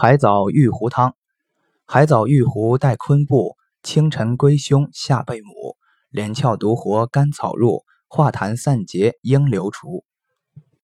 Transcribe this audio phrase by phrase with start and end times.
[0.00, 1.16] 海藻玉壶汤。
[1.84, 5.76] 海藻玉壶带昆布清晨归胸下贝母。
[6.10, 10.04] 连翘独活甘草入化痰散结应流除。